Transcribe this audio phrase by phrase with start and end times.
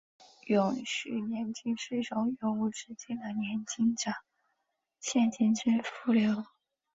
[0.47, 4.17] 永续年金是一种永无止境的年金或者
[4.99, 6.43] 现金支付流。